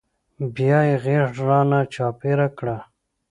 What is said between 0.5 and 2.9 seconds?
بيا يې غېږ رانه چاپېره کړه.